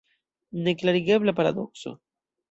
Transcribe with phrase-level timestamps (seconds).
[0.67, 1.93] Neklarigebla paradokso!